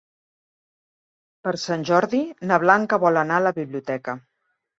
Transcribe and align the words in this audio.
Per 1.47 1.53
Sant 1.63 1.83
Jordi 1.89 2.23
na 2.53 2.59
Blanca 2.65 3.01
vol 3.05 3.21
anar 3.25 3.37
a 3.37 3.45
la 3.51 3.53
biblioteca. 3.61 4.19